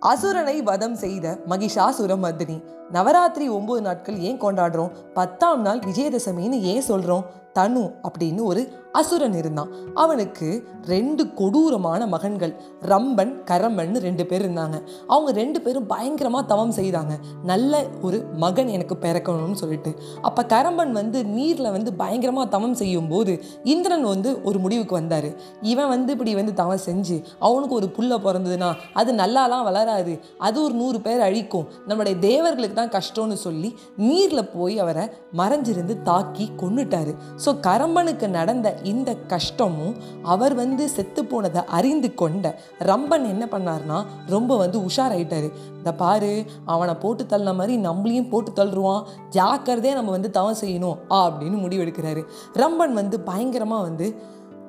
அசுரனை 0.00 0.62
வதம் 0.62 0.94
செய்த 0.94 1.38
மகிஷாசுர 1.48 2.16
மர்தினி 2.16 2.62
நவராத்திரி 2.92 3.48
ஒன்பது 3.48 3.82
நாட்கள் 3.82 4.18
ஏன் 4.18 4.40
கொண்டாடுறோம்? 4.40 4.90
பத்தாம் 5.14 5.60
நாள் 5.60 5.78
விஜயதசமின்னு 5.78 6.60
ஏன் 6.60 6.80
சொல்கிறோம் 6.80 7.24
தனு 7.52 7.94
அப்படின்னு 8.08 8.42
ஒரு 8.42 8.87
அசுரன் 8.92 9.34
இருந்தான். 9.34 9.70
அவனுக்கு 9.94 10.48
ரெண்டு 10.86 11.34
கொடூரமான 11.34 12.06
மகன்கள் 12.06 12.52
ரம்பன் 12.92 13.32
கரம்பன் 13.50 13.96
ரெண்டு 14.06 14.26
பேர் 14.26 14.42
இருந்தாங்க. 14.44 14.76
அவங்க 15.06 15.30
ரெண்டு 15.32 15.60
பேரும் 15.60 15.86
பயங்கரமாக 15.86 16.46
தவம் 16.46 16.74
செய்தாங்க. 16.78 17.14
நல்ல 17.42 17.82
ஒரு 18.02 18.24
மகன் 18.36 18.68
எனக்கு 18.68 18.96
பிறக்கணும்னு 19.04 19.58
சொல்லிட்டு. 19.62 19.92
அப்போ 20.22 20.42
கரம்பன் 20.42 20.92
வந்து 20.92 21.24
நீரில் 21.24 21.70
வந்து 21.70 21.92
பயங்கரமாக 21.92 22.48
தவம் 22.48 22.74
செய்யும் 22.74 23.08
போது 23.08 23.42
இந்திரன் 23.64 24.04
வந்து 24.04 24.42
ஒரு 24.42 24.58
முடிவுக்கு 24.58 24.94
வந்தார். 24.94 25.28
இவன் 25.62 25.88
வந்து 25.88 26.12
இப்படி 26.12 26.34
வந்து 26.34 26.54
தவம் 26.54 26.84
செஞ்சு 26.86 27.22
அவனுக்கு 27.38 27.74
ஒரு 27.74 27.88
புல்லை 27.88 28.18
பிறந்ததுன்னா 28.26 28.70
அது 28.92 29.12
நல்லாலாம் 29.12 29.66
வளராது. 29.68 30.20
அது 30.38 30.62
ஒரு 30.62 30.74
நூறு 30.74 31.00
பேர் 31.00 31.20
அழிக்கும். 31.20 31.66
நம்மளுடைய 31.88 32.18
தேவர்களுக்கு 32.18 32.76
தான் 32.80 32.94
கஷ்டம்னு 32.98 33.38
சொல்லி 33.46 33.74
நீரில் 33.96 34.50
போய் 34.56 34.78
அவரை 34.78 35.06
மறைஞ்சிருந்து 35.36 36.02
தாக்கி 36.02 36.48
கொன்னுட்டாரு. 36.62 37.14
ஸோ 37.44 37.50
கரம்பனுக்கு 37.66 38.28
நடந்த 38.28 38.76
இந்த 38.92 39.10
கஷ்டமும் 39.32 39.94
அவர் 40.34 40.54
வந்து 40.60 40.84
செத்து 40.96 41.22
போனதை 41.24 41.62
அறிந்து 41.78 42.10
கொண்ட 42.20 42.54
ரம்பன் 42.90 43.26
என்ன 43.32 43.44
பண்ணார்னா 43.52 43.98
ரொம்ப 44.34 44.56
வந்து 44.62 44.78
உஷாராயிட்டாரு. 44.88 45.50
இந்த 45.76 45.92
பாரு 46.02 46.32
அவனை 46.74 46.94
போட்டு 47.04 47.24
தள்ளின 47.24 47.54
மாதிரி 47.60 47.76
நம்மளையும் 47.88 48.32
போட்டு 48.32 48.52
தள்ளுருவான். 48.58 49.04
ஜாக்கிரதையே 49.30 49.94
நம்ம 49.98 50.14
வந்து 50.16 50.30
தவம் 50.38 50.60
செய்யணும் 50.60 50.98
அப்படின்னு 51.20 51.58
முடிவெடுக்கிறாரு. 51.64 52.24
ரம்பன் 52.62 52.98
வந்து 53.00 53.18
பயங்கரமாக 53.30 53.86
வந்து 53.88 54.08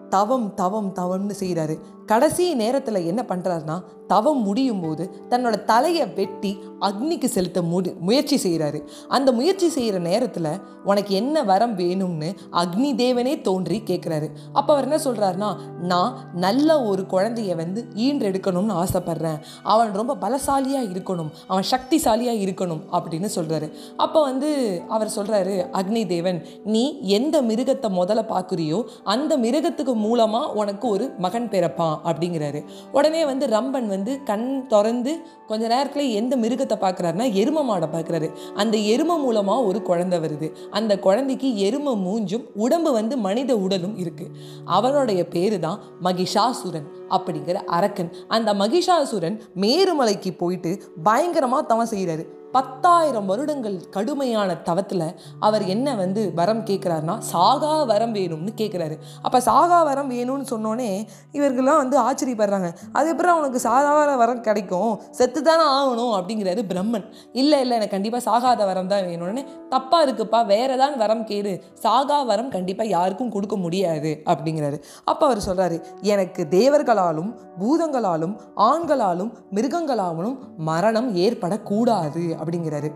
தவம் 0.10 0.54
தவம் 0.54 0.92
தவம்னு 0.96 1.36
செய்கிறாரு 1.40 1.78
கடைசி 2.06 2.54
நேரத்தில் 2.54 3.06
என்ன 3.06 3.26
பண்ணுறாருனா 3.28 3.84
தவம் 4.08 4.42
முடியும் 4.42 4.82
போது 4.82 5.04
தன்னோட 5.30 5.64
தலையை 5.64 6.08
வெட்டி 6.08 6.58
அக்னிக்கு 6.80 7.26
செலுத்த 7.26 7.62
முடி 7.62 7.94
முயற்சி 8.00 8.38
செய்கிறாரு 8.44 8.80
அந்த 9.08 9.32
முயற்சி 9.32 9.70
செய்கிற 9.70 10.00
நேரத்தில் 10.00 10.48
உனக்கு 10.84 11.16
என்ன 11.16 11.44
வரம் 11.44 11.78
வேணும்னு 11.78 12.30
அக்னி 12.52 12.90
தேவனே 12.96 13.42
தோன்றி 13.42 13.82
கேட்குறாரு 13.86 14.28
அப்போ 14.54 14.74
அவர் 14.76 14.88
என்ன 14.88 14.98
சொல்கிறாருனா 15.04 15.50
நான் 15.82 16.16
நல்ல 16.34 16.84
ஒரு 16.84 17.06
குழந்தைய 17.10 17.56
வந்து 17.56 17.88
ஈன்றெடுக்கணும்னு 17.96 18.76
ஆசைப்பட்றேன். 18.84 19.40
அவன் 19.64 19.92
ரொம்ப 19.94 20.14
பலசாலியாக 20.22 20.90
இருக்கணும். 20.94 21.32
அவன் 21.48 21.64
சக்திசாலியாக 21.72 22.44
இருக்கணும் 22.46 22.82
அப்படின்னு 22.92 23.30
சொல்கிறாரு 23.36 23.72
அப்போ 23.98 24.22
வந்து 24.22 24.82
அவர் 24.88 25.12
சொல்கிறாரு 25.16 25.56
அக்னி 25.74 26.06
தேவன் 26.06 26.46
நீ 26.64 27.00
எந்த 27.02 27.42
மிருகத்தை 27.42 27.90
முதல்ல 27.92 28.24
பார்க்குறியோ 28.30 28.84
அந்த 29.04 29.38
மிருகத்துக்கு 29.38 29.96
மூலமாக 30.06 30.54
உனக்கு 30.62 30.86
ஒரு 30.88 31.06
மகன் 31.24 31.48
பிறப்பான் 31.54 31.96
அப்படிங்கிறாரு. 32.10 32.60
உடனே 32.98 33.22
வந்து 33.30 33.46
ரம்பன் 33.56 33.88
வந்து 33.96 34.14
கண் 34.30 34.48
திறந்து 34.72 35.14
கொஞ்ச 35.50 35.64
நேரத்தில் 35.74 36.16
எந்த 36.20 36.34
மிருகத்தை 36.44 36.78
பார்க்குறாருன்னா 36.82 37.28
எரும 37.42 37.64
மாடை 37.70 37.88
பார்க்குறாரு. 37.94 38.28
அந்த 38.62 38.76
எரும 38.94 39.18
மூலமாக 39.26 39.68
ஒரு 39.70 39.82
குழந்தை 39.90 40.20
வருது. 40.20 40.50
அந்த 40.72 40.94
குழந்தைக்கு 41.00 41.52
எரும 41.68 41.96
மூஞ்சும் 42.06 42.46
உடம்பு 42.66 42.92
வந்து 43.00 43.18
மனித 43.28 43.52
உடலும் 43.66 43.96
இருக்குது 44.04 44.34
அவனுடைய 44.78 45.22
பேர் 45.36 45.58
தான் 45.60 45.80
மகிஷாசுரன் 46.04 46.90
அப்படிங்கிற 47.18 47.58
அரக்கன். 47.78 48.12
அந்த 48.28 48.50
மகிஷாசுரன் 48.64 49.40
மேருமலைக்கு 49.66 50.34
போயிட்டு 50.44 50.74
பயங்கரமாக 51.04 51.64
தவம் 51.72 51.92
செய்கிறாரு 51.94 52.26
பத்தாயிரம் 52.52 53.28
வருடங்கள் 53.32 53.78
கடுமையான 53.96 54.56
தவத்தில் 54.68 55.06
அவர் 55.48 55.64
என்ன 55.74 55.96
வந்து 55.96 56.22
வரம் 56.40 56.64
கேட்குறாருனா 56.70 57.16
சாகா 57.32 57.74
வரம் 57.92 58.16
வேணும்னு 58.16 58.52
கேட்குறாரு 58.62 58.96
அப்போ 59.26 59.40
சாகா 59.40 59.80
வரம் 59.90 60.10
வேணும்னு 60.16 60.46
சொன்னோன்னே 60.54 60.90
இவர்கள்லாம் 61.38 61.82
வந்து 61.84 61.98
ஆச்சரியப்படுறாங்க. 62.06 62.70
அதுக்கப்புறம் 62.94 63.36
அவனுக்கு 63.36 63.60
சாதாரண 63.60 64.16
வரம் 64.16 64.42
கிடைக்கும் 64.42 64.94
செத்து 65.12 65.42
தானே 65.44 65.66
ஆகணும் 65.78 66.14
அப்படிங்கிறாரு 66.18 66.64
பிரம்மன். 66.72 67.06
இல்லை 67.34 67.60
இல்லை 67.64 67.76
எனக்கு 67.78 67.96
கண்டிப்பாக 67.96 68.24
சாகாத 68.30 68.66
வரம் 68.72 68.92
தான் 68.94 69.06
வேணும்னு. 69.10 69.44
தப்பாக 69.76 70.06
இருக்குப்பா 70.08 70.46
வேற 70.46 70.78
தான் 70.84 70.98
வரம் 70.98 71.24
கேடு 71.24 71.54
சாகா 71.86 72.20
வரம் 72.24 72.50
கண்டிப்பாக 72.50 72.90
யாருக்கும் 72.90 73.34
கொடுக்க 73.38 73.56
முடியாது. 73.56 74.12
அப்படிங்கிறாரு. 74.26 74.80
அப்போ 75.04 75.26
அவர் 75.30 75.46
சொல்கிறாரு 75.50 75.80
எனக்கு 76.02 76.42
தேவர்களாலும் 76.58 77.32
பூதங்களாலும் 77.62 78.36
ஆண்களாலும் 78.70 79.32
மிருகங்களாலும் 79.56 80.36
மரணம் 80.70 81.10
ஏற்படக்கூடாது. 81.16 82.24
அப்படிங்கிறாரு. 82.44 82.92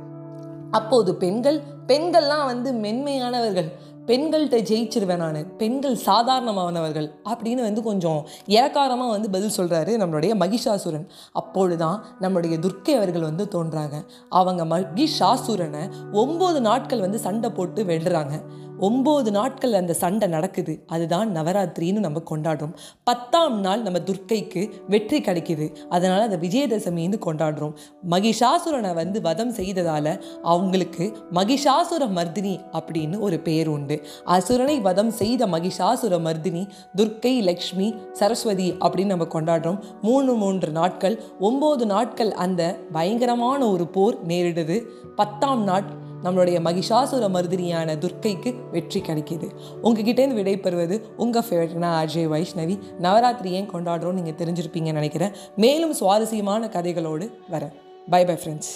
அப்போது 0.71 1.15
பெண்கள் 1.15 1.61
பெண்கள்லாம் 1.87 2.45
வந்து 2.45 2.73
மென்மையானவர்கள். 2.73 3.71
பெண்கள்கிட்ட 4.05 4.61
ஜெயிச்சிருவேன் 4.61 5.15
நான். 5.15 5.57
பெண்கள் 5.57 5.97
சாதாரணமானவர்கள் 6.05 7.11
அப்படின்னு 7.25 7.61
வந்து 7.61 7.83
கொஞ்சம் 7.83 8.27
ஏக்காரமாக 8.47 9.09
வந்து 9.09 9.29
பதில் 9.29 9.51
சொல்கிறாரு 9.57 10.01
நம்மளுடைய 10.01 10.33
மகிஷாசுரன். 10.33 11.07
அப்பொழுதுதான் 11.31 12.05
நம்மளுடைய 12.21 12.59
துர்க்கை 12.59 12.95
அவர்கள் 12.95 13.21
வந்து 13.21 13.47
தோன்றாங்க. 13.51 14.05
அவங்க 14.29 14.79
மகிஷாசுரனை 14.79 15.89
ஒம்பது 16.13 16.59
நாட்கள் 16.59 16.99
வந்து 16.99 17.19
சண்டை 17.19 17.49
போட்டு 17.49 17.83
வெல்றாங்க 17.83 18.41
ஒம்பது 18.79 19.31
நாட்கள் 19.31 19.73
அந்த 19.73 19.93
சண்டை 19.93 20.27
நடக்குது. 20.27 20.83
அதுதான் 20.87 21.35
நவராத்திரின்னு 21.35 21.99
நம்ம 21.99 22.21
கொண்டாடுறோம். 22.29 22.73
பத்தாம் 23.03 23.59
நாள் 23.59 23.81
நம்ம 23.81 23.99
துர்க்கைக்கு 23.99 24.71
வெற்றி 24.87 25.21
கிடைக்குது. 25.21 25.75
அதனால் 25.89 26.21
அந்த 26.21 26.37
விஜயதசமின்னு 26.37 27.19
கொண்டாடுறோம். 27.25 27.73
மகிஷாசுரனை 28.09 28.93
வந்து 28.93 29.21
வதம் 29.21 29.51
செய்ததால் 29.51 30.23
அவங்களுக்கு 30.41 31.17
மகிஷாசுர 31.33 32.07
மர்தினி 32.15 32.59
அப்படின்னு 32.71 33.19
ஒரு 33.19 33.39
பேர் 33.39 33.67
உண்டு. 33.67 34.01
அசுரனை 34.25 34.81
வதம் 34.81 35.11
செய்த 35.11 35.47
மகிஷாசுர 35.47 36.19
மர்தினி 36.19 36.69
துர்க்கை 36.95 37.41
லக்ஷ்மி 37.41 37.93
சரஸ்வதி 38.13 38.71
அப்படின்னு 38.71 39.05
நம்ம 39.05 39.25
கொண்டாடுறோம். 39.25 39.79
மூணு 40.01 40.33
மூன்று 40.33 40.71
நாட்கள். 40.71 41.23
ஒம்பது 41.41 41.85
நாட்கள் 41.85 42.31
அந்த 42.31 42.77
பயங்கரமான 42.91 43.69
ஒரு 43.69 43.87
போர் 43.87 44.25
நேரிடுது. 44.27 44.83
பத்தாம் 45.15 45.63
நாள் 45.63 46.11
நம்மளுடைய 46.23 46.57
மகிஷாசுர 46.67 47.27
மருதிரியான 47.35 47.95
துர்க்கைக்கு 47.95 48.51
வெற்றி 48.71 49.01
கிடைக்கிது. 49.01 49.47
உங்ககிட்டேருந்து 49.83 50.39
விடைபெறுவது 50.39 50.97
உங்கள் 51.17 51.45
ஃபேவரட்னா 51.49 51.91
அஜய் 52.03 52.31
வைஷ்ணவி. 52.33 52.77
நவராத்திரி 52.99 53.51
ஏன் 53.51 53.71
கொண்டாடுறோம் 53.71 54.17
நீங்கள் 54.19 54.39
தெரிஞ்சிருப்பீங்கன்னு 54.41 54.99
நினைக்கிறேன். 55.01 55.35
மேலும் 55.55 55.93
சுவாரஸ்யமான 55.93 56.67
கதைகளோடு 56.67 57.27
வரேன். 57.51 57.73
By 58.09 58.25
bye 58.25 58.35
friends 58.35 58.73